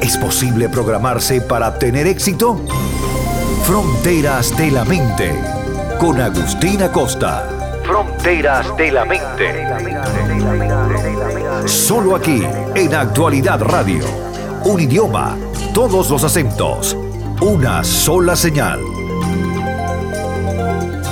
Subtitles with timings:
[0.00, 2.60] ¿Es posible programarse para tener éxito?
[3.64, 5.34] Fronteras de la Mente,
[5.98, 7.48] con Agustina Costa.
[7.84, 9.66] Fronteras de la Mente.
[11.66, 12.42] Solo aquí,
[12.76, 14.04] en Actualidad Radio.
[14.64, 15.36] Un idioma,
[15.74, 16.96] todos los acentos,
[17.40, 18.80] una sola señal.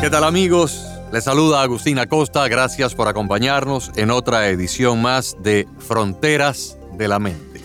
[0.00, 0.86] ¿Qué tal amigos?
[1.12, 7.18] Les saluda Agustina Costa, gracias por acompañarnos en otra edición más de Fronteras de la
[7.18, 7.60] Mente.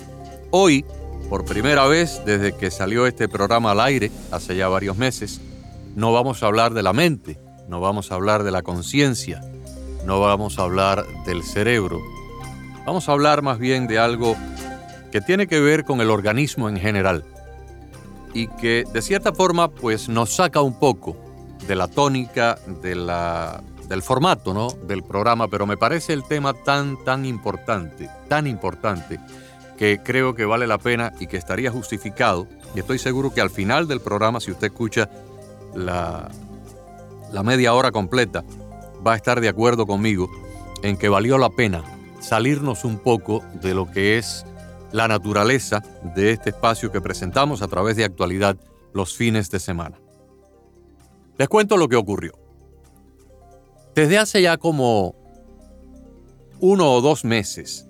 [0.52, 0.85] Hoy,
[1.31, 5.39] por primera vez desde que salió este programa al aire, hace ya varios meses,
[5.95, 9.39] no vamos a hablar de la mente, no vamos a hablar de la conciencia,
[10.05, 12.02] no vamos a hablar del cerebro,
[12.86, 14.36] vamos a hablar más bien de algo
[15.09, 17.23] que tiene que ver con el organismo en general
[18.33, 21.16] y que de cierta forma pues nos saca un poco
[21.66, 24.67] de la tónica del formato ¿no?
[24.86, 29.17] del programa, pero me parece el tema tan, tan importante, tan importante,
[29.81, 32.45] que creo que vale la pena y que estaría justificado.
[32.75, 35.09] Y estoy seguro que al final del programa, si usted escucha
[35.73, 36.29] la,
[37.31, 38.43] la media hora completa,
[39.05, 40.29] va a estar de acuerdo conmigo
[40.83, 41.83] en que valió la pena
[42.19, 44.45] salirnos un poco de lo que es
[44.91, 45.81] la naturaleza
[46.13, 48.57] de este espacio que presentamos a través de actualidad
[48.93, 49.99] los fines de semana.
[51.39, 52.33] Les cuento lo que ocurrió.
[53.95, 55.15] Desde hace ya como
[56.59, 57.87] uno o dos meses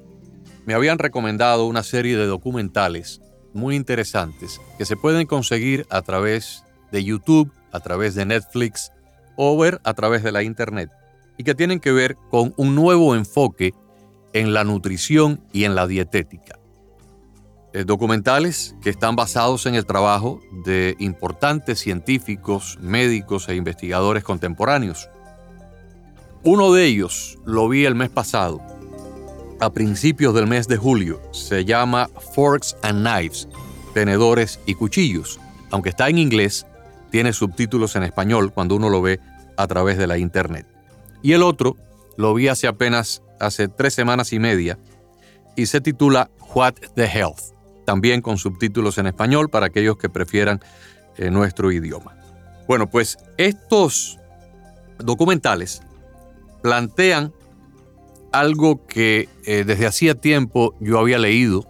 [0.65, 3.21] me habían recomendado una serie de documentales
[3.53, 8.91] muy interesantes que se pueden conseguir a través de YouTube, a través de Netflix
[9.35, 10.91] o ver a través de la Internet
[11.37, 13.73] y que tienen que ver con un nuevo enfoque
[14.33, 16.59] en la nutrición y en la dietética.
[17.73, 25.09] Eh, documentales que están basados en el trabajo de importantes científicos, médicos e investigadores contemporáneos.
[26.43, 28.61] Uno de ellos lo vi el mes pasado
[29.61, 31.21] a principios del mes de julio.
[31.31, 33.47] Se llama Forks and Knives,
[33.93, 35.39] tenedores y cuchillos.
[35.69, 36.65] Aunque está en inglés,
[37.11, 39.19] tiene subtítulos en español cuando uno lo ve
[39.57, 40.65] a través de la internet.
[41.21, 41.77] Y el otro
[42.17, 44.79] lo vi hace apenas hace tres semanas y media
[45.55, 47.53] y se titula What the Health,
[47.85, 50.59] también con subtítulos en español para aquellos que prefieran
[51.17, 52.15] eh, nuestro idioma.
[52.67, 54.17] Bueno, pues estos
[54.97, 55.81] documentales
[56.63, 57.33] plantean
[58.31, 61.67] algo que eh, desde hacía tiempo yo había leído,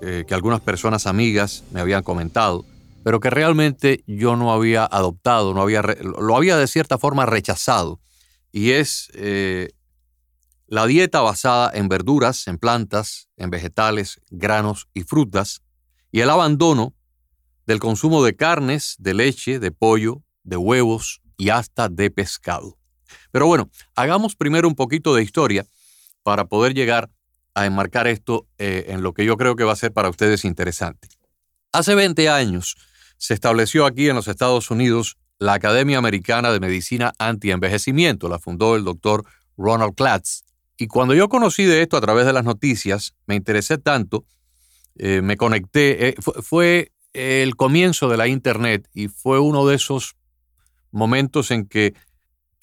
[0.00, 2.64] eh, que algunas personas amigas me habían comentado,
[3.02, 8.00] pero que realmente yo no había adoptado, no había lo había de cierta forma rechazado,
[8.52, 9.70] y es eh,
[10.66, 15.62] la dieta basada en verduras, en plantas, en vegetales, granos y frutas,
[16.10, 16.94] y el abandono
[17.66, 22.78] del consumo de carnes, de leche, de pollo, de huevos y hasta de pescado.
[23.30, 25.66] Pero bueno, hagamos primero un poquito de historia
[26.24, 27.10] para poder llegar
[27.54, 30.44] a enmarcar esto eh, en lo que yo creo que va a ser para ustedes
[30.44, 31.06] interesante.
[31.72, 32.76] Hace 20 años
[33.16, 38.74] se estableció aquí en los Estados Unidos la Academia Americana de Medicina Anti-Envejecimiento, la fundó
[38.74, 39.24] el doctor
[39.56, 40.42] Ronald Klatz.
[40.78, 44.24] Y cuando yo conocí de esto a través de las noticias, me interesé tanto,
[44.96, 50.16] eh, me conecté, eh, fue el comienzo de la Internet y fue uno de esos
[50.90, 51.94] momentos en que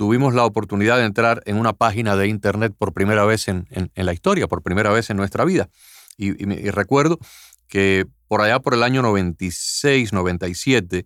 [0.01, 4.13] tuvimos la oportunidad de entrar en una página de Internet por primera vez en, la
[4.13, 5.69] historia, por primera vez en nuestra vida.
[6.17, 6.34] Y,
[6.72, 7.19] recuerdo
[7.67, 11.06] que por allá por el año 96, 97,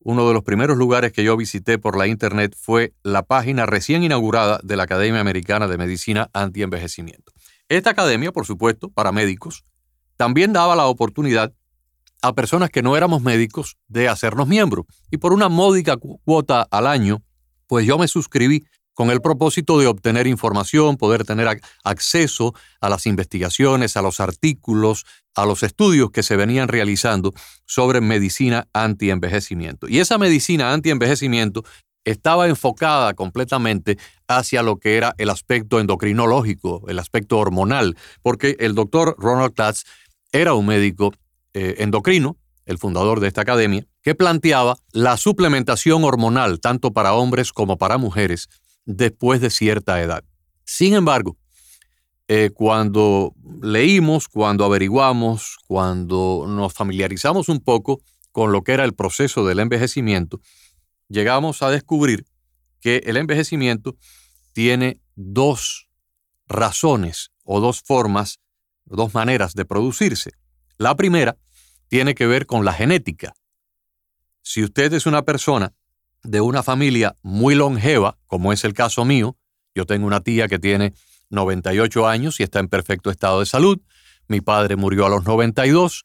[0.00, 4.02] uno de los primeros lugares que yo visité por la Internet fue la página recién
[4.02, 7.32] inaugurada de la Academia Americana de Medicina Anti-Envejecimiento.
[7.70, 9.64] Esta academia, por supuesto, para médicos,
[10.18, 11.54] también daba la oportunidad
[12.20, 14.84] a personas que no éramos médicos de hacernos miembros.
[15.10, 17.22] Y por una módica cuota al año,
[17.72, 22.52] pues yo me suscribí con el propósito de obtener información, poder tener acceso
[22.82, 27.32] a las investigaciones, a los artículos, a los estudios que se venían realizando
[27.64, 29.88] sobre medicina anti-envejecimiento.
[29.88, 31.64] Y esa medicina anti-envejecimiento
[32.04, 33.96] estaba enfocada completamente
[34.28, 39.84] hacia lo que era el aspecto endocrinológico, el aspecto hormonal, porque el doctor Ronald Klatz
[40.30, 41.14] era un médico
[41.54, 42.36] eh, endocrino,
[42.66, 47.98] el fundador de esta academia, que planteaba la suplementación hormonal tanto para hombres como para
[47.98, 48.48] mujeres
[48.84, 50.24] después de cierta edad.
[50.64, 51.36] Sin embargo,
[52.28, 58.00] eh, cuando leímos, cuando averiguamos, cuando nos familiarizamos un poco
[58.30, 60.40] con lo que era el proceso del envejecimiento,
[61.08, 62.24] llegamos a descubrir
[62.80, 63.96] que el envejecimiento
[64.52, 65.88] tiene dos
[66.46, 68.40] razones o dos formas,
[68.84, 70.30] dos maneras de producirse.
[70.78, 71.36] La primera
[71.92, 73.34] tiene que ver con la genética.
[74.40, 75.74] Si usted es una persona
[76.22, 79.36] de una familia muy longeva, como es el caso mío,
[79.74, 80.94] yo tengo una tía que tiene
[81.28, 83.78] 98 años y está en perfecto estado de salud,
[84.26, 86.04] mi padre murió a los 92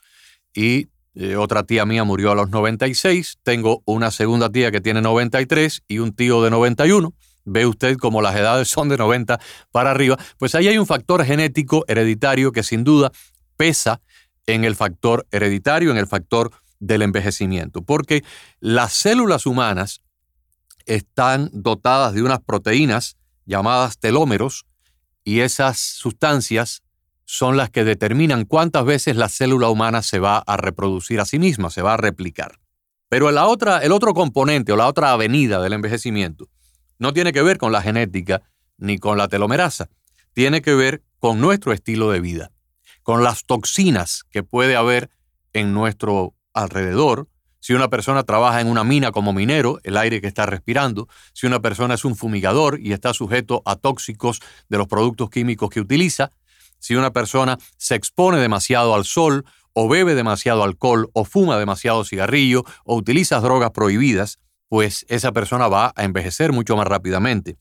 [0.54, 5.02] y eh, otra tía mía murió a los 96, tengo una segunda tía que tiene
[5.02, 7.14] 93 y un tío de 91.
[7.46, 9.40] Ve usted como las edades son de 90
[9.72, 13.14] para arriba, pues ahí hay un factor genético hereditario que sin duda
[13.56, 14.02] pesa
[14.48, 18.24] en el factor hereditario, en el factor del envejecimiento, porque
[18.60, 20.02] las células humanas
[20.86, 24.66] están dotadas de unas proteínas llamadas telómeros
[25.24, 26.82] y esas sustancias
[27.26, 31.40] son las que determinan cuántas veces la célula humana se va a reproducir a sí
[31.40, 32.60] misma, se va a replicar.
[33.10, 36.48] Pero la otra, el otro componente o la otra avenida del envejecimiento
[37.00, 38.44] no tiene que ver con la genética
[38.78, 39.90] ni con la telomerasa,
[40.34, 42.52] tiene que ver con nuestro estilo de vida,
[43.08, 45.10] con las toxinas que puede haber
[45.54, 47.30] en nuestro alrededor.
[47.62, 51.48] Si una persona trabaja en una mina como minero, el aire que está respirando, si
[51.48, 55.80] una persona es un fumigador y está sujeto a tóxicos de los productos químicos que
[55.80, 56.34] utiliza,
[56.80, 62.04] si una persona se expone demasiado al sol, o bebe demasiado alcohol, o fuma demasiado
[62.04, 64.38] cigarrillo, o utiliza drogas prohibidas,
[64.68, 67.56] pues esa persona va a envejecer mucho más rápidamente.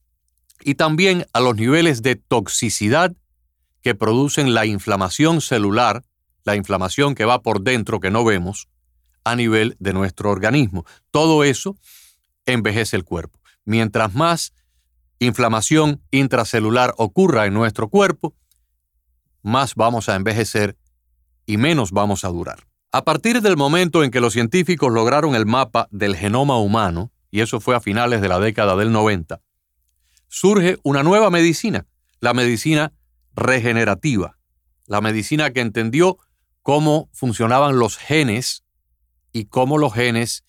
[0.64, 3.14] Y también a los niveles de toxicidad
[3.86, 6.02] que producen la inflamación celular,
[6.42, 8.66] la inflamación que va por dentro que no vemos,
[9.22, 10.84] a nivel de nuestro organismo.
[11.12, 11.76] Todo eso
[12.46, 13.38] envejece el cuerpo.
[13.64, 14.52] Mientras más
[15.20, 18.34] inflamación intracelular ocurra en nuestro cuerpo,
[19.40, 20.76] más vamos a envejecer
[21.46, 22.66] y menos vamos a durar.
[22.90, 27.40] A partir del momento en que los científicos lograron el mapa del genoma humano, y
[27.40, 29.40] eso fue a finales de la década del 90,
[30.26, 31.86] surge una nueva medicina,
[32.18, 32.92] la medicina
[33.36, 34.38] regenerativa,
[34.86, 36.18] la medicina que entendió
[36.62, 38.64] cómo funcionaban los genes
[39.32, 40.44] y cómo los genes,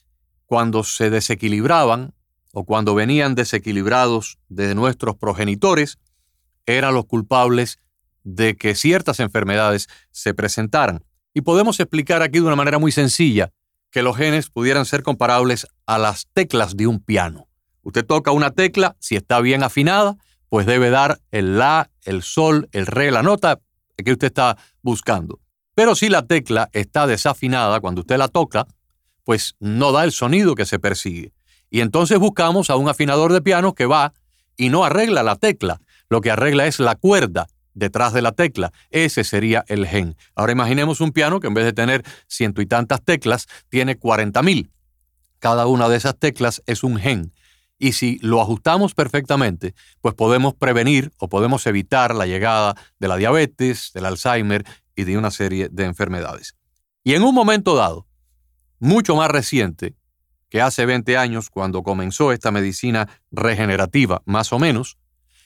[0.45, 2.13] cuando se desequilibraban
[2.53, 5.99] o cuando venían desequilibrados de nuestros progenitores,
[6.65, 7.79] eran los culpables
[8.23, 11.03] de que ciertas enfermedades se presentaran.
[11.33, 13.51] Y podemos explicar aquí de una manera muy sencilla
[13.91, 17.47] que los genes pudieran ser comparables a las teclas de un piano.
[17.83, 20.17] Usted toca una tecla, si está bien afinada,
[20.49, 23.59] pues debe dar el la, el sol, el re, la nota
[23.97, 25.39] que usted está buscando.
[25.75, 28.67] Pero si la tecla está desafinada cuando usted la toca,
[29.23, 31.33] pues no da el sonido que se persigue.
[31.69, 34.13] Y entonces buscamos a un afinador de piano que va
[34.55, 38.71] y no arregla la tecla, lo que arregla es la cuerda detrás de la tecla.
[38.89, 40.15] Ese sería el gen.
[40.35, 44.69] Ahora imaginemos un piano que en vez de tener ciento y tantas teclas, tiene 40.000.
[45.39, 47.33] Cada una de esas teclas es un gen.
[47.79, 53.17] Y si lo ajustamos perfectamente, pues podemos prevenir o podemos evitar la llegada de la
[53.17, 54.65] diabetes, del Alzheimer
[54.95, 56.55] y de una serie de enfermedades.
[57.03, 58.07] Y en un momento dado,
[58.79, 59.95] mucho más reciente,
[60.49, 64.97] que hace 20 años, cuando comenzó esta medicina regenerativa, más o menos,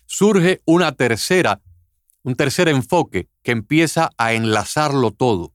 [0.05, 1.61] surge una tercera
[2.23, 5.53] un tercer enfoque que empieza a enlazarlo todo,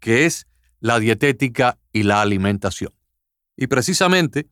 [0.00, 0.46] que es
[0.80, 2.92] la dietética y la alimentación.
[3.56, 4.48] Y precisamente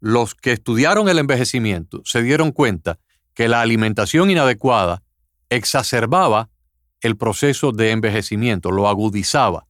[0.00, 2.98] los que estudiaron el envejecimiento se dieron cuenta
[3.34, 5.02] que la alimentación inadecuada
[5.50, 6.50] exacerbaba
[7.00, 9.66] el proceso de envejecimiento, lo agudizaba.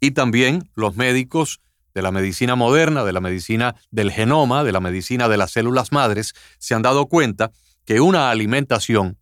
[0.00, 1.60] Y también los médicos
[1.94, 5.92] de la medicina moderna, de la medicina del genoma, de la medicina de las células
[5.92, 7.52] madres, se han dado cuenta
[7.84, 9.18] que una alimentación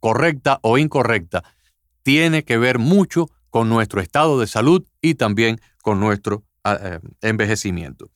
[0.00, 1.44] correcta o incorrecta,
[2.02, 8.10] tiene que ver mucho con nuestro estado de salud y también con nuestro eh, envejecimiento.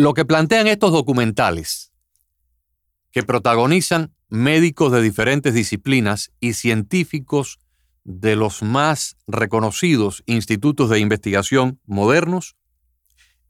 [0.00, 1.92] Lo que plantean estos documentales,
[3.12, 7.58] que protagonizan médicos de diferentes disciplinas y científicos
[8.04, 12.56] de los más reconocidos institutos de investigación modernos,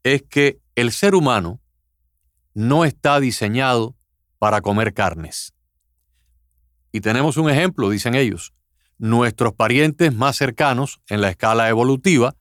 [0.03, 1.61] es que el ser humano
[2.53, 3.95] no está diseñado
[4.37, 5.53] para comer carnes.
[6.91, 8.53] Y tenemos un ejemplo, dicen ellos.
[8.97, 12.35] Nuestros parientes más cercanos en la escala evolutiva,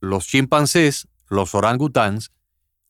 [0.00, 2.30] los chimpancés, los orangutanes,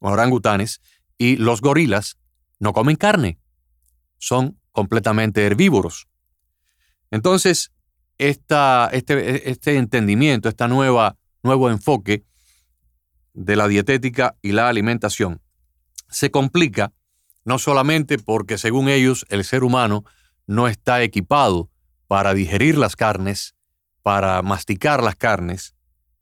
[0.01, 0.81] orangutanes
[1.19, 2.19] y los gorilas,
[2.59, 3.39] no comen carne.
[4.19, 6.09] Son completamente herbívoros.
[7.11, 7.73] Entonces,
[8.19, 12.25] esta, este, este entendimiento, este nuevo enfoque
[13.35, 15.43] de la dietética y la alimentación
[16.09, 16.93] se complica
[17.45, 20.05] no solamente porque según ellos el ser humano
[20.47, 21.71] no está equipado
[22.09, 23.55] para digerir las carnes,
[24.03, 25.75] para masticar las carnes,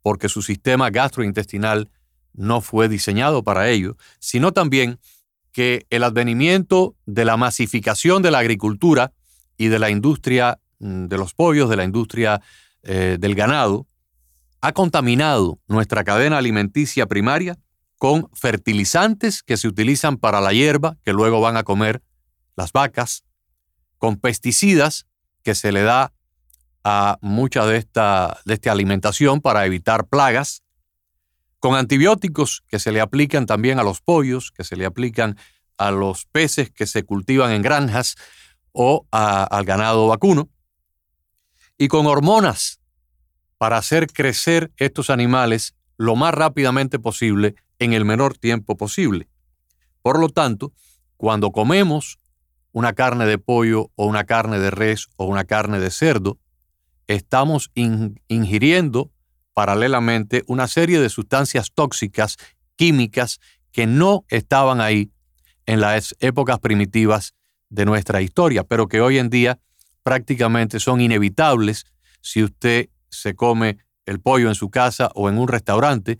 [0.02, 1.90] porque su sistema gastrointestinal
[2.35, 4.99] no fue diseñado para ello, sino también
[5.53, 9.12] que el advenimiento de la masificación de la agricultura
[9.57, 12.43] y de la industria mm, de los pollos, de la industria
[12.83, 13.87] eh, del ganado,
[14.61, 17.59] ha contaminado nuestra cadena alimenticia primaria
[17.99, 22.03] con fertilizantes que se utilizan para la hierba que luego van a comer
[22.57, 23.25] las vacas,
[23.99, 25.07] con pesticidas
[25.43, 26.12] que se le da
[26.83, 30.62] a mucha de esta, de esta alimentación para evitar plagas,
[31.64, 35.38] con antibióticos que se le aplican también a los pollos, que se le aplican
[35.78, 38.16] a los peces que se cultivan en granjas
[38.73, 40.50] o al ganado vacuno,
[41.78, 42.80] y con hormonas
[43.56, 49.30] para hacer crecer estos animales lo más rápidamente posible en el menor tiempo posible.
[50.02, 50.75] Por lo tanto,
[51.16, 52.18] cuando comemos
[52.73, 56.37] una carne de pollo o una carne de res o una carne de cerdo,
[57.06, 59.13] estamos ingiriendo
[59.55, 62.37] paralelamente una serie de sustancias tóxicas,
[62.77, 63.41] químicas,
[63.73, 65.11] que no estaban ahí
[65.67, 67.35] en las épocas primitivas
[67.71, 69.59] de nuestra historia, pero que hoy en día
[70.03, 71.87] prácticamente son inevitables
[72.21, 76.19] si usted se come el pollo en su casa o en un restaurante,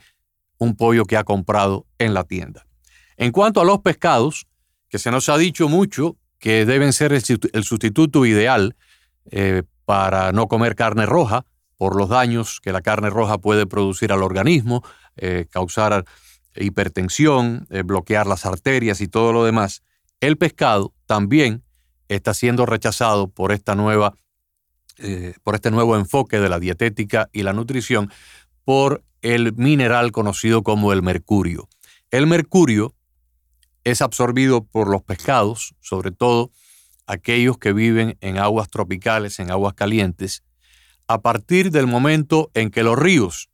[0.59, 2.67] un pollo que ha comprado en la tienda.
[3.17, 4.47] En cuanto a los pescados,
[4.89, 8.77] que se nos ha dicho mucho que deben ser el sustituto ideal
[9.31, 11.45] eh, para no comer carne roja
[11.77, 14.83] por los daños que la carne roja puede producir al organismo,
[15.17, 16.05] eh, causar
[16.57, 19.83] hipertensión, eh, bloquear las arterias y todo lo demás.
[20.21, 21.65] El pescado también
[22.09, 24.15] está siendo rechazado por esta nueva
[24.99, 28.13] eh, por este nuevo enfoque de la dietética y la nutrición
[28.65, 31.69] por el mineral conocido como el mercurio.
[32.13, 32.95] El mercurio
[33.83, 36.53] es absorbido por los pescados, sobre todo
[37.09, 40.45] aquellos que viven en aguas tropicales, en aguas calientes,
[41.09, 43.51] a partir del momento en que los ríos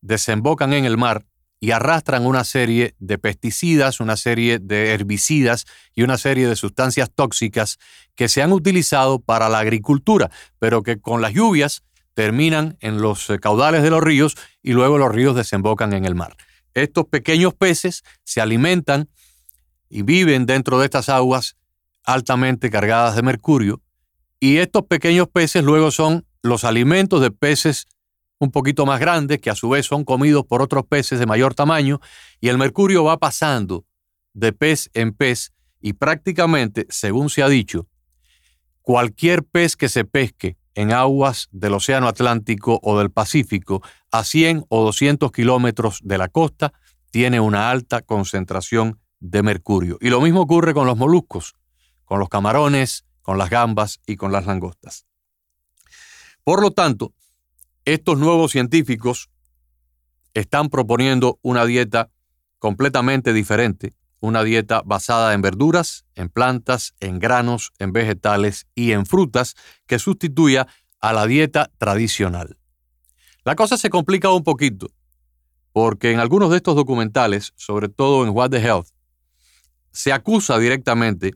[0.00, 1.26] desembocan en el mar
[1.60, 5.64] y arrastran una serie de pesticidas, una serie de herbicidas
[5.94, 7.78] y una serie de sustancias tóxicas
[8.14, 13.30] que se han utilizado para la agricultura, pero que con las lluvias terminan en los
[13.30, 16.36] eh, caudales de los ríos y luego los ríos desembocan en el mar.
[16.74, 19.08] Estos pequeños peces se alimentan
[19.88, 21.56] y viven dentro de estas aguas
[22.04, 23.80] altamente cargadas de mercurio
[24.38, 27.86] y estos pequeños peces luego son los alimentos de peces
[28.38, 31.54] un poquito más grandes que a su vez son comidos por otros peces de mayor
[31.54, 32.00] tamaño
[32.38, 33.86] y el mercurio va pasando
[34.34, 37.88] de pez en pez y prácticamente, según se ha dicho,
[38.82, 44.66] cualquier pez que se pesque en aguas del Océano Atlántico o del Pacífico a 100
[44.68, 46.74] o 200 kilómetros de la costa
[47.10, 49.96] tiene una alta concentración de mercurio.
[50.02, 51.54] Y lo mismo ocurre con los moluscos,
[52.04, 55.06] con los camarones, con las gambas y con las langostas.
[56.44, 57.14] Por lo tanto,
[57.86, 59.30] estos nuevos científicos
[60.34, 62.10] están proponiendo una dieta
[62.58, 69.06] completamente diferente, una dieta basada en verduras, en plantas, en granos, en vegetales y en
[69.06, 69.54] frutas
[69.86, 70.66] que sustituya
[71.00, 72.58] a la dieta tradicional.
[73.44, 74.88] La cosa se complica un poquito,
[75.72, 78.88] porque en algunos de estos documentales, sobre todo en What the Health,
[79.92, 81.34] se acusa directamente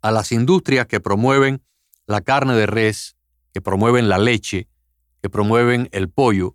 [0.00, 1.62] a las industrias que promueven
[2.06, 3.17] la carne de res,
[3.58, 4.68] que promueven la leche,
[5.20, 6.54] que promueven el pollo,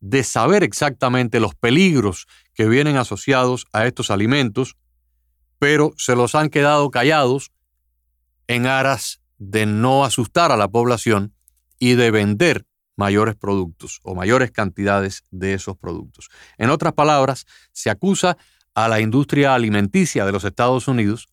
[0.00, 4.78] de saber exactamente los peligros que vienen asociados a estos alimentos,
[5.58, 7.52] pero se los han quedado callados
[8.46, 11.34] en aras de no asustar a la población
[11.78, 12.64] y de vender
[12.96, 16.30] mayores productos o mayores cantidades de esos productos.
[16.56, 18.38] En otras palabras, se acusa
[18.74, 21.28] a la industria alimenticia de los Estados Unidos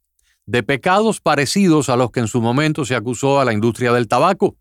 [0.46, 4.10] de pecados parecidos a los que en su momento se acusó a la industria del
[4.10, 4.58] tabaco,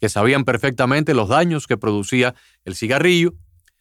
[0.00, 3.34] que sabían perfectamente los daños que producía el cigarrillo,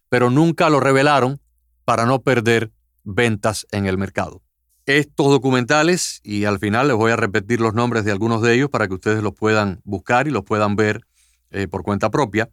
[0.09, 1.39] pero nunca lo revelaron
[1.85, 2.71] para no perder
[3.03, 4.41] ventas en el mercado.
[4.85, 8.69] Estos documentales, y al final les voy a repetir los nombres de algunos de ellos
[8.69, 11.01] para que ustedes los puedan buscar y los puedan ver
[11.51, 12.49] eh, por cuenta propia,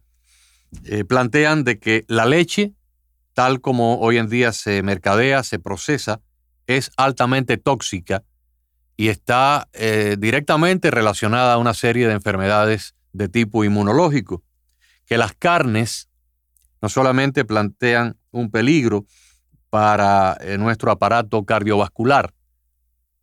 [0.83, 2.73] eh, plantean de que la leche,
[3.33, 6.21] tal como hoy en día se mercadea, se procesa,
[6.67, 8.23] es altamente tóxica
[8.97, 14.43] y está eh, directamente relacionada a una serie de enfermedades de tipo inmunológico,
[15.05, 16.09] que las carnes
[16.81, 19.05] no solamente plantean un peligro
[19.69, 22.33] para eh, nuestro aparato cardiovascular,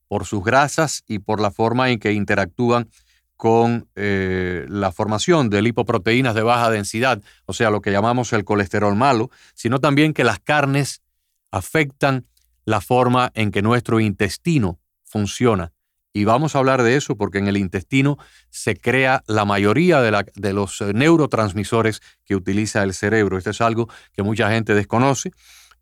[0.09, 2.89] por sus grasas y por la forma en que interactúan
[3.37, 8.45] con eh, la formación de lipoproteínas de baja densidad, o sea, lo que llamamos el
[8.45, 11.03] colesterol malo, sino también que las carnes
[11.51, 12.27] afectan
[12.65, 15.73] la forma en que nuestro intestino funciona.
[16.13, 18.19] Y vamos a hablar de eso porque en el intestino
[18.51, 23.39] se crea la mayoría de, los eh, neurotransmisores que utiliza el cerebro.
[23.39, 25.33] Esto es algo que mucha gente desconoce,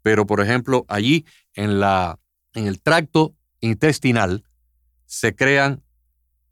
[0.03, 1.83] pero por ejemplo allí en
[2.55, 4.45] el tracto intestinal
[5.07, 5.83] se crean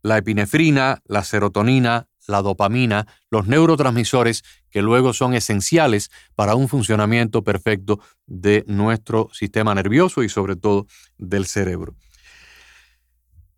[0.01, 7.43] la epinefrina, la serotonina, la dopamina, los neurotransmisores que luego son esenciales para un funcionamiento
[7.43, 10.85] perfecto de nuestro sistema nervioso y sobre todo
[11.17, 11.95] del cerebro.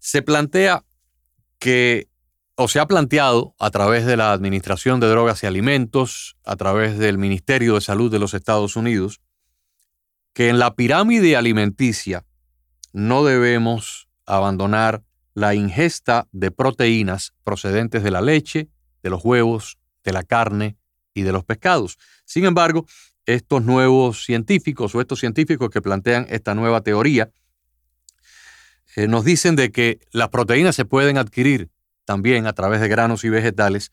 [0.02, 0.84] Se plantea
[1.60, 2.10] que,
[2.56, 6.98] o se ha planteado a través de la Administración de Drogas y Alimentos, a través
[6.98, 9.22] del Ministerio de Salud de los Estados Unidos,
[10.34, 12.26] que en la pirámide alimenticia
[12.94, 15.04] no debemos abandonar
[15.36, 18.70] la ingesta de proteínas procedentes de la leche,
[19.04, 20.78] de los huevos, de la carne
[21.14, 22.00] y de los pescados.
[22.26, 22.88] Sin embargo,
[23.28, 27.30] estos nuevos científicos o estos científicos que plantean esta nueva teoría
[28.96, 31.70] eh, nos dicen de que las proteínas se pueden adquirir
[32.06, 33.92] también a través de granos y vegetales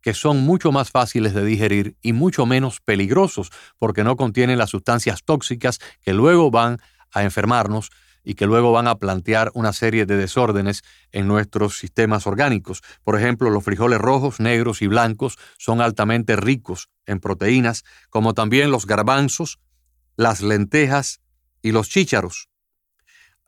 [0.00, 4.70] que son mucho más fáciles de digerir y mucho menos peligrosos porque no contienen las
[4.70, 6.78] sustancias tóxicas que luego van
[7.12, 7.90] a enfermarnos
[8.22, 12.82] y que luego van a plantear una serie de desórdenes en nuestros sistemas orgánicos.
[13.02, 18.70] Por ejemplo, los frijoles rojos, negros y blancos son altamente ricos en proteínas, como también
[18.70, 19.58] los garbanzos,
[20.16, 21.20] las lentejas
[21.62, 22.49] y los chícharos.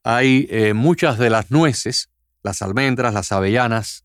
[0.04, 2.10] Hay eh, muchas de las nueces,
[2.42, 4.04] las almendras, las avellanas,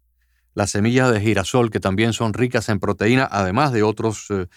[0.53, 4.47] las semillas de girasol, que también son ricas en proteína, además de otros eh,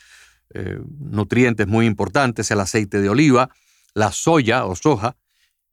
[0.54, 3.50] eh, nutrientes muy importantes, el aceite de oliva,
[3.94, 5.16] la soya o soja,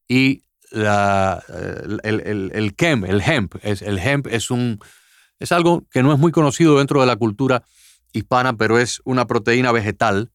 [0.08, 3.06] y la, el, el, el, hemp.
[3.06, 4.80] El hemp es, un,
[5.40, 7.64] es algo que no es muy conocido dentro de la cultura
[8.14, 10.32] hispana, pero es una proteína vegetal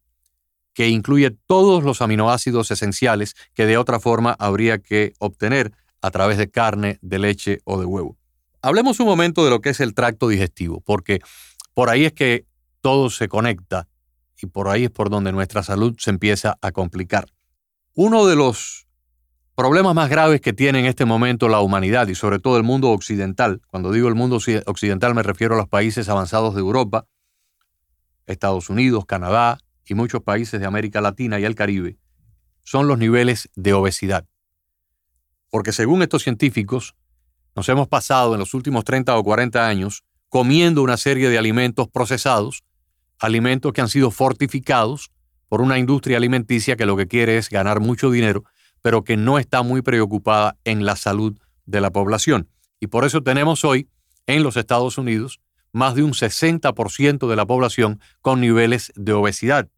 [0.74, 6.38] que incluye todos los aminoácidos esenciales que de otra forma habría que obtener a través
[6.38, 8.16] de carne, de leche o de huevo.
[8.60, 11.20] Hablemos un momento de lo que es el tracto digestivo, porque
[11.74, 12.46] por ahí es que
[12.80, 13.88] todo se conecta
[14.40, 17.26] y por ahí es por donde nuestra salud se empieza a complicar.
[17.94, 18.86] Uno de los
[19.54, 22.90] problemas más graves que tiene en este momento la humanidad y sobre todo el mundo
[22.90, 27.06] occidental, cuando digo el mundo occidental me refiero a los países avanzados de Europa,
[28.26, 31.96] Estados Unidos, Canadá y muchos países de América Latina y el Caribe,
[32.62, 34.26] son los niveles de obesidad.
[35.50, 36.94] Porque según estos científicos,
[37.54, 41.88] nos hemos pasado en los últimos 30 o 40 años comiendo una serie de alimentos
[41.88, 42.64] procesados,
[43.18, 45.10] alimentos que han sido fortificados
[45.48, 48.44] por una industria alimenticia que lo que quiere es ganar mucho dinero
[48.82, 52.48] pero que no está muy preocupada en la salud de la población.
[52.80, 53.88] Y por eso tenemos hoy
[54.26, 55.40] en los Estados Unidos
[55.72, 59.68] más de un 60% de la población con niveles de obesidad.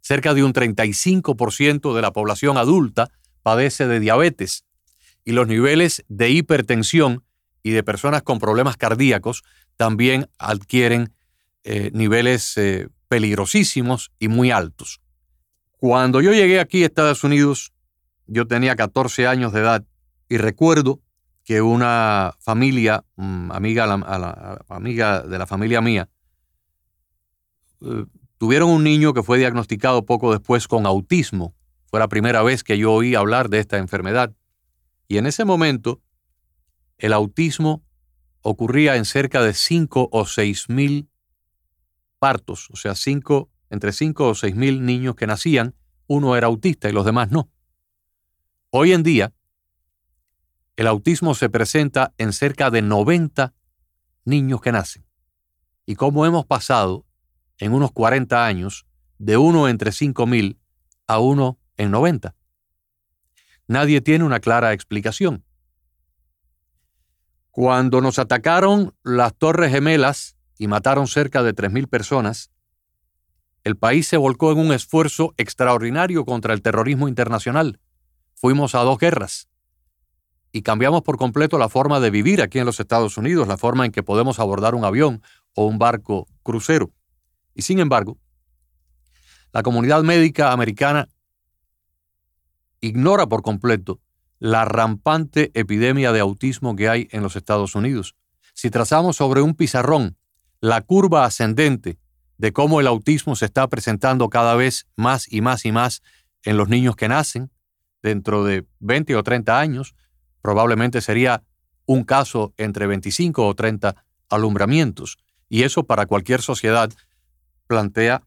[0.00, 3.10] Cerca de un 35% de la población adulta
[3.42, 4.64] padece de diabetes
[5.24, 7.24] y los niveles de hipertensión
[7.62, 9.42] y de personas con problemas cardíacos
[9.76, 11.14] también adquieren
[11.64, 15.00] eh, niveles eh, peligrosísimos y muy altos.
[15.78, 17.72] Cuando yo llegué aquí a Estados Unidos,
[18.26, 19.84] yo tenía 14 años de edad
[20.28, 21.00] y recuerdo
[21.44, 26.08] que una familia, mm, amiga, de la familia mía,
[27.82, 28.06] eh,
[28.38, 31.54] tuvieron un niño que fue diagnosticado poco después con autismo.
[31.86, 34.34] Fue la primera vez que yo oí hablar de esta enfermedad.
[35.06, 36.00] Y en ese momento,
[36.96, 37.84] el autismo
[38.40, 41.08] ocurría en cerca de 5 o 6 mil
[42.18, 45.74] partos, o sea, cinco, entre 5 o 6 mil niños que nacían,
[46.06, 47.50] uno era autista y los demás no.
[48.70, 49.34] Hoy en día,
[50.76, 53.54] el autismo se presenta en cerca de 90
[54.24, 55.04] niños que nacen.
[55.86, 57.04] Y cómo hemos pasado
[57.58, 58.86] en unos 40 años
[59.18, 60.58] de uno entre 5.000
[61.06, 62.34] a uno en 90.
[63.66, 65.44] Nadie tiene una clara explicación.
[67.50, 72.50] Cuando nos atacaron las Torres Gemelas y mataron cerca de 3.000 personas,
[73.62, 77.80] el país se volcó en un esfuerzo extraordinario contra el terrorismo internacional
[78.34, 79.48] fuimos a dos guerras
[80.54, 83.86] y cambiamos por completo la forma de vivir aquí en los Estados Unidos, la forma
[83.86, 85.20] en que podemos abordar un avión
[85.52, 86.92] o un barco crucero.
[87.56, 88.18] Y sin embargo,
[89.52, 91.08] la comunidad médica americana
[92.80, 94.00] ignora por completo
[94.38, 98.14] la rampante epidemia de autismo que hay en los Estados Unidos.
[98.52, 100.16] Si trazamos sobre un pizarrón
[100.60, 101.98] la curva ascendente
[102.38, 106.00] de cómo el autismo se está presentando cada vez más y más y más
[106.44, 107.50] en los niños que nacen,
[108.04, 109.96] dentro de 20 o 30 años,
[110.44, 111.42] probablemente sería
[111.86, 115.16] un caso entre 25 o 30 alumbramientos.
[115.48, 116.92] Y eso para cualquier sociedad
[117.66, 118.22] plantea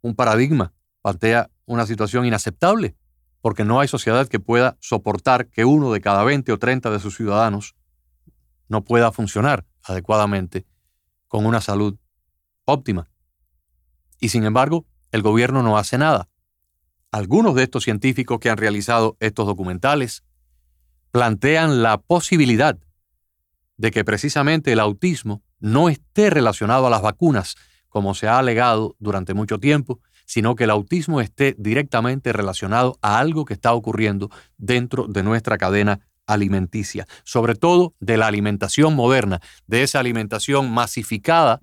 [0.00, 2.96] un paradigma, plantea una situación inaceptable,
[3.42, 7.00] porque no hay sociedad que pueda soportar que uno de cada 20 o 30 de
[7.00, 7.76] sus ciudadanos
[8.68, 10.64] no pueda funcionar adecuadamente
[11.28, 11.98] con una salud
[12.64, 13.10] óptima.
[14.20, 16.30] Y sin embargo, el gobierno no hace nada.
[17.12, 20.24] algunos de estos científicos que han realizado estos documentales
[21.10, 22.78] plantean la posibilidad
[23.76, 27.56] de que precisamente el autismo no esté relacionado a las vacunas,
[27.88, 33.18] como se ha alegado durante mucho tiempo, sino que el autismo esté directamente relacionado a
[33.18, 39.40] algo que está ocurriendo dentro de nuestra cadena alimenticia, sobre todo de la alimentación moderna,
[39.66, 41.60] de esa alimentación masificada,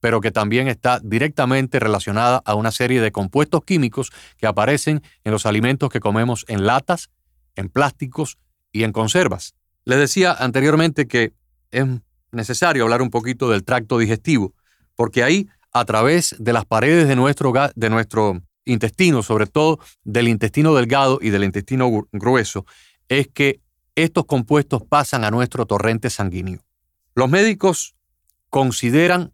[0.00, 5.32] pero que también está directamente relacionada a una serie de compuestos químicos que aparecen en
[5.32, 7.10] los alimentos que comemos en latas,
[7.54, 8.38] en plásticos
[8.72, 9.54] y en conservas.
[9.84, 11.32] Les decía anteriormente que
[11.70, 11.84] es
[12.32, 14.54] necesario hablar un poquito del tracto digestivo,
[14.94, 20.28] porque ahí, a través de las paredes de nuestro, de nuestro intestino, sobre todo del
[20.28, 22.66] intestino delgado y del intestino grueso,
[23.08, 23.60] es que
[23.94, 26.60] estos compuestos pasan a nuestro torrente sanguíneo.
[27.14, 27.96] Los médicos
[28.50, 29.32] consideran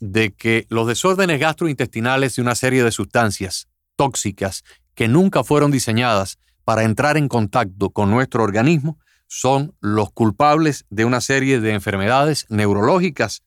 [0.00, 6.38] de que los desórdenes gastrointestinales de una serie de sustancias tóxicas que nunca fueron diseñadas
[6.66, 8.98] para entrar en contacto con nuestro organismo
[9.28, 13.44] son los culpables de una serie de enfermedades neurológicas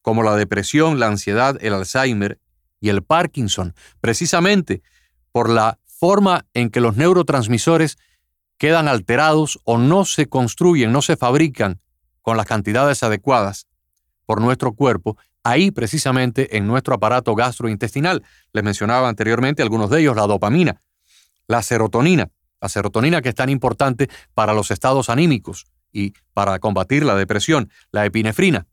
[0.00, 2.40] como la depresión, la ansiedad, el Alzheimer
[2.80, 4.82] y el Parkinson, precisamente
[5.30, 7.98] por la forma en que los neurotransmisores
[8.56, 11.82] quedan alterados o no se construyen, no se fabrican
[12.22, 13.66] con las cantidades adecuadas
[14.24, 18.22] por nuestro cuerpo, ahí precisamente en nuestro aparato gastrointestinal.
[18.54, 20.80] Les mencionaba anteriormente algunos de ellos, la dopamina,
[21.46, 22.30] la serotonina,
[22.64, 27.70] la serotonina que es tan importante para los estados anímicos y para combatir la depresión,
[27.92, 28.66] la epinefrina.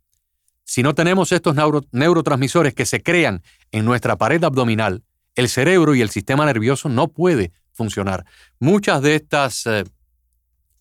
[0.63, 1.57] Si no tenemos estos
[1.91, 5.03] neurotransmisores que se crean en nuestra pared abdominal,
[5.35, 8.25] el cerebro y el sistema nervioso no puede funcionar.
[8.59, 9.83] Muchas de estas eh,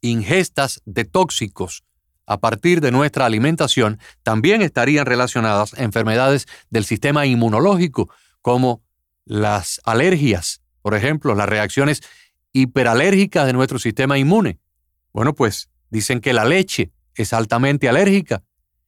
[0.00, 1.82] ingestas de tóxicos
[2.26, 8.08] a partir de nuestra alimentación también estarían relacionadas a enfermedades del sistema inmunológico,
[8.40, 8.82] como
[9.24, 12.02] las alergias, por ejemplo, las reacciones
[12.52, 14.58] hiperalérgicas de nuestro sistema inmune.
[15.12, 18.42] Bueno, pues dicen que la leche es altamente alérgica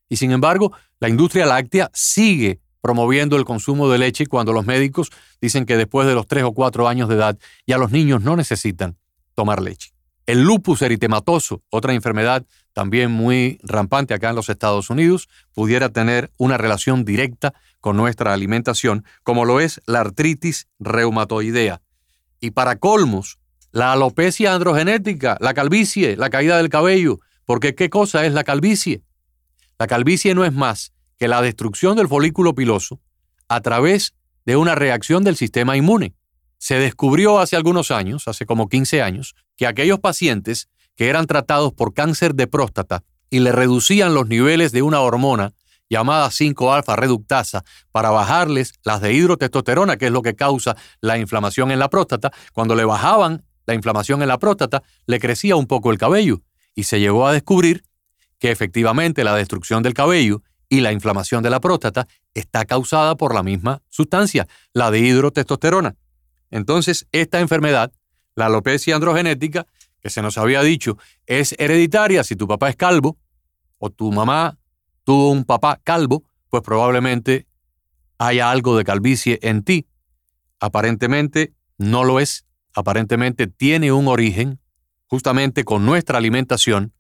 [0.09, 5.11] y sin embargo la industria láctea sigue promoviendo el consumo de leche cuando los médicos
[5.41, 8.37] dicen que después de los 3 o 4 años de edad ya los niños no
[8.37, 8.97] necesitan
[9.35, 9.93] tomar leche.
[10.27, 16.31] El lupus eritematoso, otra enfermedad también muy rampante acá en los Estados Unidos, pudiera tener
[16.39, 21.83] una relación directa con nuestra alimentación, como lo es la artritis reumatoidea.
[22.41, 23.39] Y para colmos,
[23.73, 27.21] la alopecia androgenética, la calvicie, la caída del cabello.
[27.45, 29.03] Porque ¿qué cosa es la calvicie?
[29.79, 33.01] La calvicie no es más que la destrucción del folículo piloso
[33.49, 36.15] a través de una reacción del sistema inmune.
[36.59, 41.73] Se descubrió hace algunos años, hace como 15 años, que aquellos pacientes que eran tratados
[41.73, 45.53] por cáncer de próstata y le reducían los niveles de una hormona
[45.89, 51.71] llamada 5-alfa reductasa para bajarles las de hidrotestosterona, que es lo que causa la inflamación
[51.71, 55.91] en la próstata, cuando le bajaban la inflamación en la próstata, le crecía un poco
[55.91, 56.43] el cabello
[56.75, 57.85] y se llegó a descubrir
[58.39, 63.35] que efectivamente la destrucción del cabello y la inflamación de la próstata está causada por
[63.35, 65.97] la misma sustancia, la de hidrotestosterona.
[66.51, 67.93] Entonces, esta enfermedad,
[68.35, 69.67] la alopecia androgenética,
[70.01, 73.19] que se nos había dicho, es hereditaria si tu papá es calvo
[73.79, 74.59] o tu mamá
[75.05, 77.47] tuvo un papá calvo, pues probablemente
[78.19, 79.87] haya algo de calvicie en ti.
[80.59, 84.61] Aparentemente no lo es aparentemente tiene un origen
[85.07, 86.93] justamente con nuestra alimentación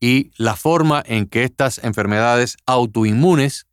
[0.00, 3.66] y la forma en que estas enfermedades autoinmunes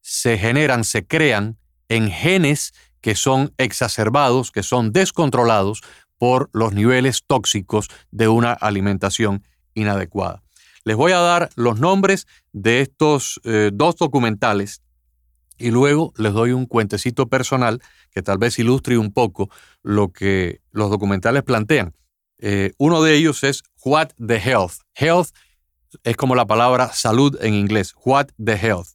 [0.00, 5.82] se generan, se crean en genes que son exacerbados, que son descontrolados
[6.18, 10.42] por los niveles tóxicos de una alimentación inadecuada.
[10.84, 14.82] Les voy a dar los nombres de estos eh, dos documentales
[15.58, 19.50] y luego les doy un cuentecito personal que tal vez ilustre un poco
[19.82, 21.94] lo que los documentales plantean.
[22.38, 24.82] Eh, uno de ellos es What the Health.
[24.94, 25.28] Health
[26.02, 27.94] es como la palabra salud en inglés.
[28.04, 28.88] What the Health.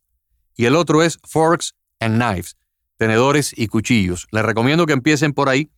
[0.55, 2.57] Y el otro es Forks and Knives,
[2.97, 4.27] tenedores y cuchillos.
[4.31, 5.71] Les recomiendo que empiecen por ahí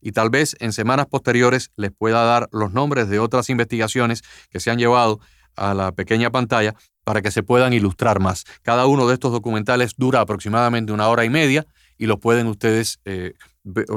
[0.00, 4.60] y tal vez en semanas posteriores les pueda dar los nombres de otras investigaciones que
[4.60, 5.20] se han llevado
[5.56, 8.44] a la pequeña pantalla para que se puedan ilustrar más.
[8.62, 12.98] Cada uno de estos documentales dura aproximadamente una hora y media y los pueden ustedes
[13.04, 13.34] eh,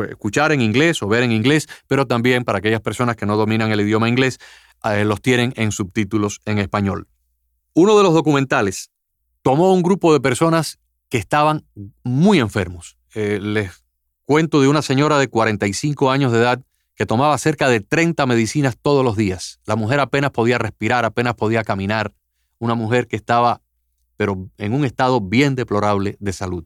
[0.10, 3.72] escuchar en inglés o ver en inglés, pero también para aquellas personas que no dominan
[3.72, 4.40] el idioma inglés,
[4.84, 7.08] eh, los tienen en subtítulos en español.
[7.74, 8.92] Uno de los documentales
[9.42, 11.66] tomó un grupo de personas que estaban
[12.04, 12.98] muy enfermos.
[13.16, 13.72] Eh, les
[14.26, 16.62] cuento de una señora de 45 años de edad
[16.96, 19.60] que tomaba cerca de 30 medicinas todos los días.
[19.66, 22.14] La mujer apenas podía respirar, apenas podía caminar.
[22.60, 23.62] Una mujer que estaba,
[24.16, 26.66] pero en un estado bien deplorable de salud.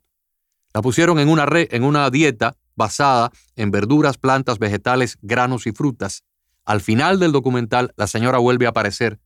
[0.74, 6.24] La pusieron en una, en una dieta basada en verduras, plantas, vegetales, granos y frutas.
[6.64, 9.20] Al final del documental, la señora vuelve a aparecer.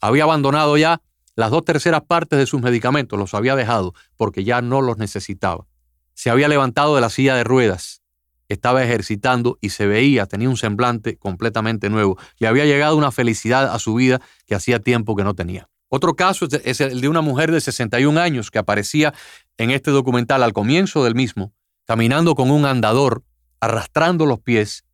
[0.00, 1.02] Había abandonado ya
[1.34, 5.66] las dos terceras partes de sus medicamentos, los había dejado porque ya no los necesitaba.
[6.14, 8.00] Se había levantado de la silla de ruedas,
[8.48, 12.16] estaba ejercitando y se veía, tenía un semblante completamente nuevo.
[12.38, 15.68] Le había llegado una felicidad a su vida que hacía tiempo que no tenía.
[15.88, 19.14] Otro caso es el de una mujer de 61 años que aparecía
[19.56, 21.52] en este documental al comienzo del mismo,
[21.84, 23.22] caminando con un andador,
[23.60, 24.84] arrastrando los pies,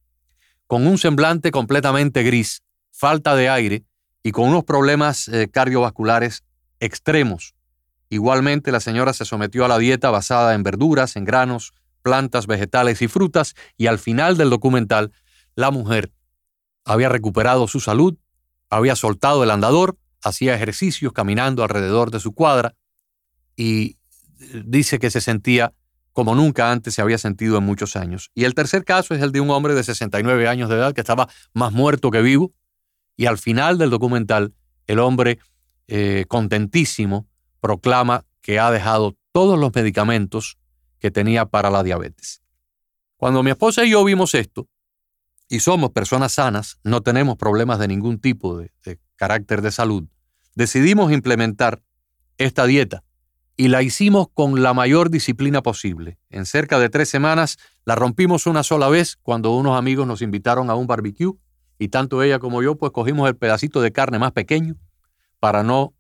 [0.67, 3.85] con un semblante completamente gris, falta de aire
[4.23, 6.45] y con unos problemas eh, cardiovasculares
[6.81, 7.55] extremos.
[8.11, 13.01] Igualmente la señora se sometió a la dieta basada en verduras, en granos, plantas, vegetales
[13.01, 15.13] y frutas y al final del documental
[15.55, 16.13] la mujer
[16.85, 18.17] había recuperado su salud,
[18.69, 22.75] había soltado el andador, hacía ejercicios caminando alrededor de su cuadra
[23.57, 23.99] y
[24.65, 25.73] dice que se sentía
[26.13, 28.31] como nunca antes se había sentido en muchos años.
[28.35, 31.01] Y el tercer caso es el de un hombre de 69 años de edad que
[31.01, 32.53] estaba más muerto que vivo
[33.17, 34.55] y al final del documental
[34.87, 35.39] el hombre
[35.89, 37.27] eh, contentísimo
[37.61, 40.59] proclama que ha dejado todos los medicamentos
[40.99, 42.43] que tenía para la diabetes.
[43.17, 44.69] Cuando mi esposa y yo vimos esto,
[45.49, 48.71] y somos personas sanas, no tenemos problemas de ningún tipo de
[49.17, 50.05] carácter de salud,
[50.55, 51.83] decidimos implementar
[52.39, 53.05] esta dieta
[53.57, 56.19] y la hicimos con la mayor disciplina posible.
[56.31, 60.71] En cerca de tres semanas la rompimos una sola vez cuando unos amigos nos invitaron
[60.71, 61.33] a un barbecue
[61.79, 64.77] y tanto ella como yo pues cogimos el pedacito de carne más pequeño
[65.39, 65.95] para no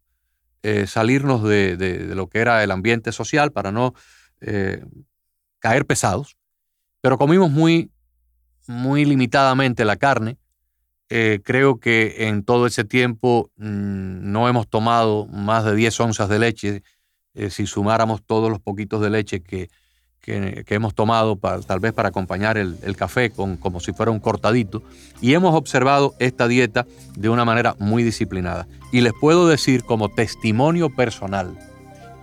[0.62, 3.95] eh, salirnos de, lo que era el ambiente social, para no
[4.41, 4.85] eh,
[5.59, 6.37] caer pesados,
[7.01, 7.91] pero comimos muy,
[8.69, 10.38] muy limitadamente la carne.
[11.14, 16.31] Eh, creo que en todo ese tiempo mm, no hemos tomado más de 10 onzas
[16.31, 16.83] de leche,
[17.51, 19.68] si sumáramos todos los poquitos de leche que,
[20.22, 24.83] que, hemos tomado tal vez para acompañar el, café con, como si fuera un cortadito.
[25.20, 28.66] Y hemos observado esta dieta de una manera muy disciplinada.
[28.92, 31.59] Y les puedo decir como testimonio personal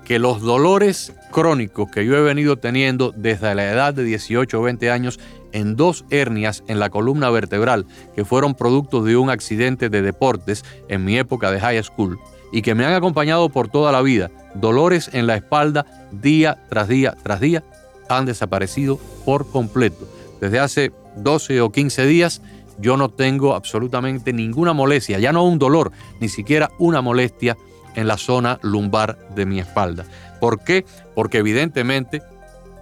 [0.10, 4.63] que los dolores crónicos que yo he venido teniendo desde la edad de 18 o
[4.63, 5.19] 20 años
[5.52, 10.65] en dos hernias en la columna vertebral que fueron productos de un accidente de deportes
[10.88, 12.17] en mi época de high school
[12.52, 16.88] y que me han acompañado por toda la vida, dolores en la espalda día tras
[16.88, 17.63] día tras día,
[18.10, 20.10] han desaparecido por completo.
[20.41, 22.41] Desde hace 12 o 15 días
[22.80, 27.56] yo no tengo absolutamente ninguna molestia, ya no un dolor, ni siquiera una molestia
[27.95, 30.06] en la zona lumbar de mi espalda.
[30.39, 30.86] ¿Por qué?
[31.15, 32.21] Porque evidentemente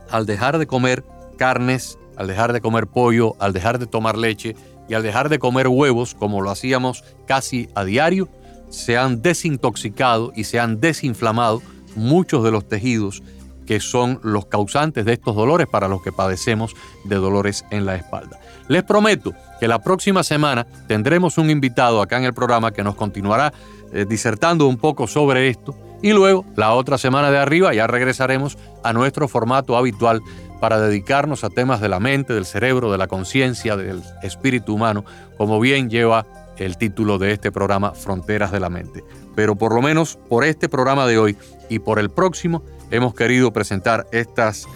[0.10, 1.04] al dejar de comer
[1.38, 4.56] carnes, al dejar de comer pollo, al dejar de tomar leche
[4.88, 8.30] y al dejar de comer huevos, como lo hacíamos casi a diario,
[8.70, 11.62] se han desintoxicado y se han desinflamado
[11.96, 13.24] muchos de los tejidos
[13.66, 17.96] que son los causantes de estos dolores para los que padecemos de dolores en la
[17.96, 18.40] espalda.
[18.68, 22.96] Les prometo que la próxima semana tendremos un invitado acá en el programa que nos
[22.96, 23.54] continuará
[23.94, 28.58] eh, disertando un poco sobre esto y luego la otra semana de arriba ya regresaremos
[28.84, 30.22] a nuestro formato habitual
[30.60, 35.06] para dedicarnos a temas de la mente, del cerebro, de la conciencia, del espíritu humano,
[35.38, 36.26] como bien lleva
[36.58, 39.04] el título de este programa Fronteras de la Mente.
[39.36, 41.38] Pero por lo menos por este programa de hoy
[41.70, 44.68] y por el próximo, hemos querido presentar estas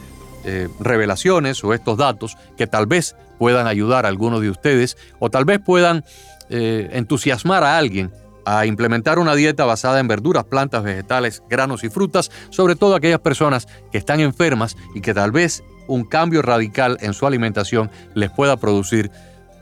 [0.43, 5.31] eh, revelaciones o estos datos que tal vez puedan ayudar a algunos de ustedes o
[5.31, 6.05] tal vez puedan
[6.51, 8.11] eh, entusiasmar a alguien
[8.45, 13.19] a implementar una dieta basada en verduras, plantas, vegetales, granos y frutas, sobre todo aquellas
[13.19, 18.29] personas que están enfermas y que tal vez un cambio radical en su alimentación les
[18.29, 19.09] pueda producir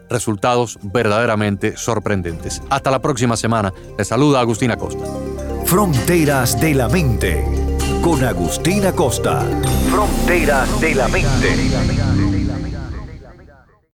[0.10, 2.62] resultados verdaderamente sorprendentes.
[2.70, 3.72] Hasta la próxima semana.
[3.98, 5.06] Les saluda Agustina Costa.
[5.64, 7.46] Fronteras de la mente
[8.04, 9.46] con Agustina Costa.
[9.90, 12.09] Fronteras de la mente.